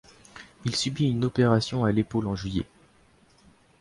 Il 0.65 0.75
subit 0.75 1.11
une 1.11 1.23
opération 1.25 1.85
à 1.85 1.91
l'épaule 1.91 2.25
en 2.25 2.35
juillet. 2.35 2.65